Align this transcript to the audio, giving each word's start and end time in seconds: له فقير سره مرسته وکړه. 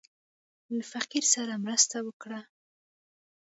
له 0.75 0.83
فقير 0.91 1.23
سره 1.33 1.53
مرسته 1.65 1.97
وکړه. 2.07 2.41